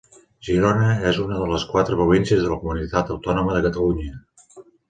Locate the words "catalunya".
3.71-4.19